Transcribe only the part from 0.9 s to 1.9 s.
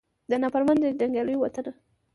جنګیالو وطنه